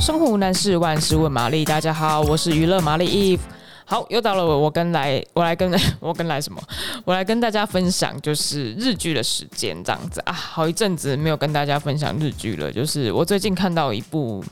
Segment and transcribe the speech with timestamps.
[0.00, 1.62] 生活无难事，万事问玛丽。
[1.62, 3.40] 大家好，我是娱乐玛丽 Eve。
[3.84, 5.70] 好，又到了我我跟来我来跟
[6.00, 6.58] 我跟来什么？
[7.04, 10.32] 我来跟大家分享就是日剧的时间这样子啊。
[10.32, 14.42] 好一阵子没有跟大家分享日剧了，就是我最近看到一部。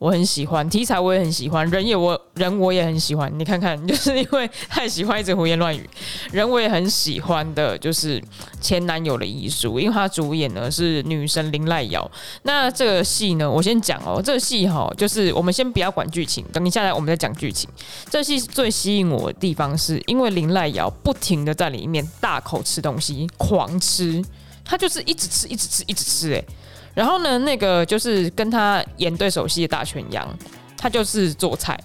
[0.00, 3.30] 我很喜欢题材，我也很喜欢人也我人我也很喜欢。
[3.38, 5.86] 你看看，就是因为太喜欢一直胡言乱语。
[6.32, 8.18] 人我也很喜欢的，就是
[8.62, 12.10] 前男友的遗书，因为他主演呢是女神林濑遥。
[12.44, 17.68] 那这个戏呢，我先讲哦，这个戏哈，就是我们先不要管剧情，等一下来我们再讲剧情。
[18.08, 24.24] 这戏最吸引我的地方，是因为林濑遥不停的在里面大口吃东西，狂吃，
[24.70, 26.44] 他就是一直吃，一直吃，一直吃，哎。
[26.94, 30.28] 然后呢，那个就是跟他演对手戏的大泉洋，
[30.76, 31.76] 他就是做菜，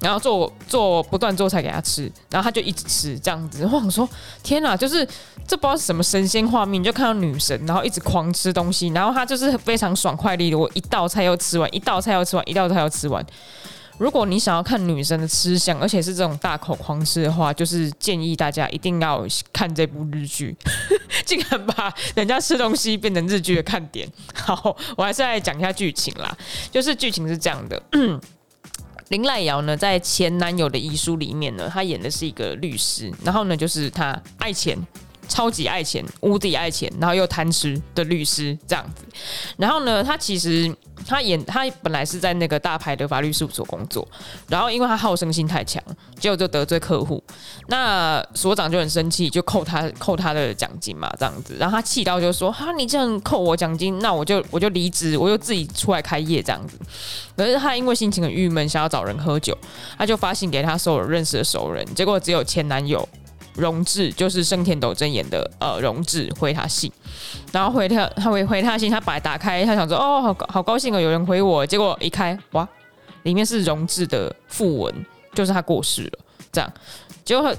[0.00, 3.62] 然后做做不断做菜给他吃，然后他就一直吃这样子。
[3.66, 4.08] 我想说，
[4.42, 5.06] 天哪，就是
[5.46, 13.22] 这不知道是什么神仙画面，就看到女神，然后一直狂吃东西，然后他就是非常爽快利落，我一道菜又吃完，一道菜又吃完，一道菜又吃完。
[13.96, 20.56] 如果你想要看女生的吃相，而且是这种大口狂吃的话，就是建议大家一定要看这部日剧，
[21.24, 24.08] 竟然把人家吃东西变成日剧的看点。
[24.34, 26.36] 好，我还是来讲一下剧情啦。
[26.70, 27.82] 就是剧情是这样的，
[29.08, 34.78] 林濑遥呢，在前男友的遗书里面呢，她演的是一个律师，然后呢，就是她爱钱。
[35.26, 39.06] 超级爱钱，无敌爱钱，然后又贪吃的律师这样子。
[39.56, 40.70] 然后呢，他其实
[41.06, 44.06] 他演他本来是在那个大牌的法律事务所工作，
[44.48, 45.82] 然后因为他好胜心太强，
[46.18, 47.22] 结果就得罪客户。
[47.68, 51.56] 那所长就很生气，就扣他扣他的奖金嘛，这样子。
[51.58, 56.78] 然后他气到就说：“哈，你这样扣我奖金，那我就我就离职，我就自己出来开业这样子。”
[57.36, 59.56] 可是他因为心情很郁闷，想要找人喝酒，
[59.98, 63.06] 他就发信给他所有认识的熟人，结果只有前男友。
[63.54, 66.90] 荣志就是盛田斗真演的，呃，荣志回他信，
[67.52, 72.68] 然后回他，他回回他信，他把打开，他想说，哦，好好高兴哦，有人回我，结果一开，哇，
[73.22, 74.92] 里面是荣志的訃文，
[75.34, 76.18] 就是他过世了，
[76.50, 76.72] 这样，
[77.24, 77.54] 结果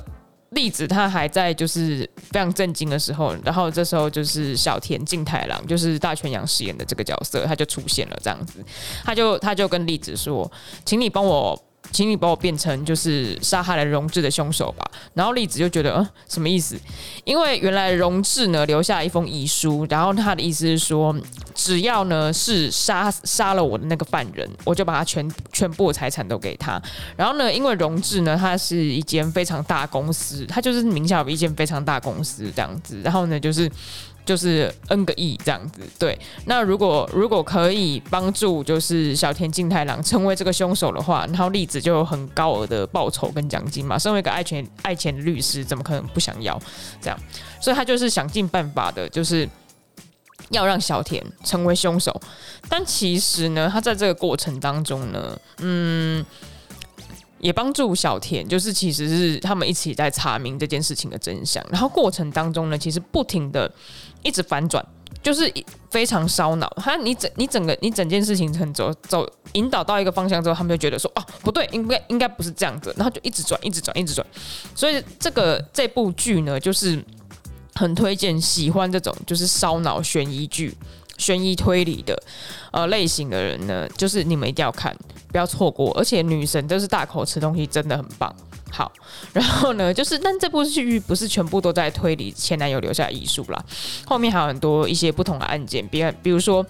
[0.50, 8.64] 栗子他还在就是非常震惊的时候，然后这时候就是小田静太郎，就是大泉洋饰演的这个角色，他就出现了，这样子，
[9.04, 10.52] 他就他就跟栗子说，
[10.84, 11.58] 请你帮我。
[11.92, 14.86] 请你把我变成就是杀害了荣志的凶手吧。
[15.14, 16.78] 然后丽子就觉得，嗯，什么意思？
[17.24, 21.16] 因为原来荣志呢留下一封遗书，然后他的意思是说，
[21.54, 26.82] 只要呢是杀杀了我的那个犯人，我就把他全全部财产都给他。
[27.16, 33.00] 然后呢，因为荣志呢，他是一间非常大公司，他就是名下有一间非常大公司这样子。
[33.04, 33.72] 然后呢，就是。
[34.26, 36.20] 就是 N 个亿这样子，对。
[36.46, 43.98] 那如果如果可以帮助就是小田静太郎成为这个凶手的话，然后例子就有很高额的报酬跟奖金嘛。
[44.00, 46.60] 身为一个爱钱爱钱的律师，怎么可能不想要
[47.00, 47.20] 这样？
[47.62, 49.48] 所以他就是想尽办法的，就是
[50.50, 52.20] 要让小田成为凶手。
[52.68, 56.26] 但其实呢，他在这个过程当中呢，嗯。
[57.46, 61.64] 也帮助小田，就是其实是他们一起在查明这件事情的真相。
[61.70, 63.72] 然后过程当中呢，其实不停的
[64.24, 64.84] 一直反转，
[65.22, 65.54] 就是
[65.92, 66.68] 非常烧脑。
[66.78, 74.26] 他你整你整个你整件事情很走走引导到一个方向之后，他们就觉得说哦不对，应该应该不是这样子，然后就一直转一直转一直转。
[74.74, 77.00] 所以这个这部剧呢，就是
[77.76, 80.76] 很推荐喜欢这种就是烧脑悬疑剧。
[81.18, 82.22] 悬疑推理的
[82.72, 84.96] 呃类型的人呢，就是你们一定要看，
[85.32, 85.92] 不要错过。
[85.98, 88.34] 而且女神都是大口吃东西，真的很棒。
[88.72, 88.92] 好，
[89.32, 93.64] 然后呢，就是但这部剧不是全部都在推理前男友留下遗书啦，
[94.06, 96.66] 后面还有很多一些不同的案件，比比如说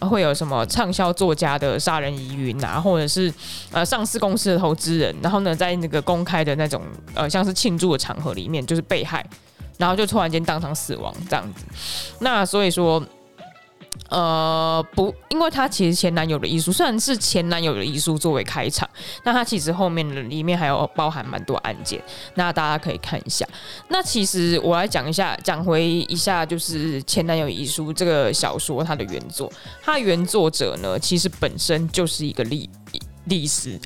[0.00, 3.30] 会有什么畅销作家的杀人疑云啊，或者是
[3.72, 6.82] 呃上市公司的投资人，然后呢在那个公开的那种
[7.14, 9.22] 呃像是庆祝的场合里面就是被害，
[9.76, 11.64] 然后就突然间当场死亡这样子。
[12.20, 13.02] 那所以说。
[14.08, 18.88] 呃，不，因为他其实前男友的遗书虽然是前男友的遗书作为开场，
[19.24, 22.02] 那他其实后面里面还有包含蛮多案件，
[22.34, 23.46] 那大家可以看一下。
[23.88, 29.52] 那其实我来讲一下，讲回一下，就是前男友遗书这个小说它的原作，
[29.82, 32.68] 它原作者呢其实本身就是一个历
[33.26, 33.78] 律师。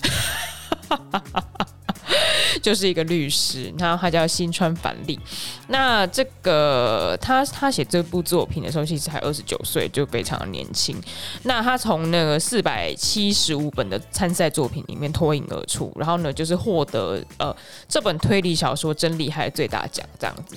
[2.63, 5.19] 就是一个律师，然后他叫新川繁利。
[5.69, 10.97] 那这个他他写这部作品的时候，其实还二十九岁，就非常的年轻。
[11.43, 17.55] 那他从那个四百七十五本的参赛作品里面脱颖而出，然后呢，就是获得呃
[17.89, 20.57] 这本推理小说真厉害最大奖这样子。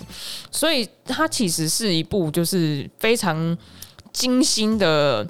[0.52, 3.58] 所以它其实是一部就是非常
[4.12, 5.28] 精心的。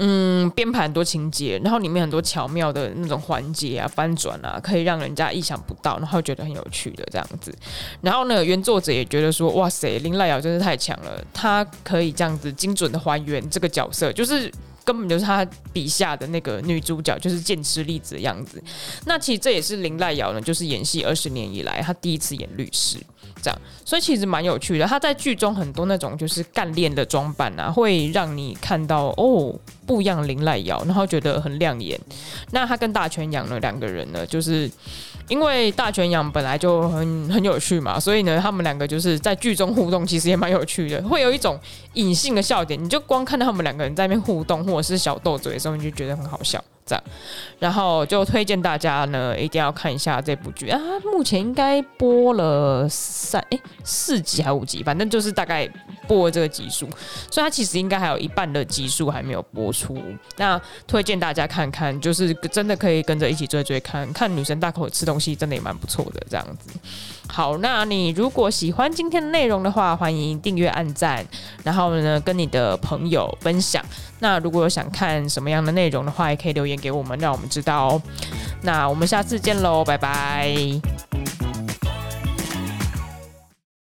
[0.00, 7.52] 嗯，编排很多情节，然后里面很多巧妙的那种环节啊、翻转啊，可以让人家意想不到，然后觉得很有趣的这样子。
[8.00, 14.48] 然后呢，原作者也觉得说，哇塞，林濑遥真是太强了，他可以这样子精准的还原这个角色，就是
[14.84, 18.62] 根本就是他笔下的那个女主角，就是剑痴丽子的样子。
[19.04, 22.98] 那其实这也是林濑遥呢，就是演戏二十年以来，他第一次演律师，
[23.42, 24.86] 这样，所以其实蛮有趣的。
[24.86, 29.54] 他在剧中很多那种就是干练的装扮啊，会让你看到哦
[29.86, 31.98] 不一样的綾濑遥，然后觉得很亮眼。
[32.50, 34.70] 那他跟大泉洋呢两个人呢，就是。
[35.28, 41.60] 因为大泉洋本来就很很有趣嘛，所以呢，他们两个就是在剧中互动，其实也蛮有趣的，会有一种
[41.92, 42.82] 隐性的笑点。
[42.82, 46.64] 你就光看到他们两个人在那边互动，或者是小斗嘴的时候，你就觉得很好笑。
[46.88, 47.04] 这样，
[47.58, 50.80] 然后就推荐大家呢，一定要看一下这部剧啊。
[51.04, 55.68] 目前应该播了三哎四集还五集，反正就是大概
[56.06, 56.88] 播这个集数，
[57.30, 60.02] 所以它其实应该还有一半的集数还没有播出。
[60.36, 66.22] 那推荐大家看看，就是真的可以跟着一起追追看，看女生大口吃东西，真的也蛮不错的。
[66.30, 66.70] 这样子，
[67.28, 71.26] 好，那你如果喜欢今天的内容的话，欢迎订阅、按赞，
[71.64, 73.84] 然后呢跟你的朋友分享。
[74.20, 78.02] 那如果有想看什么样的内容的话，也可以留言给我们，让我们知道哦。
[78.62, 81.07] 那我们下次见喽，拜拜。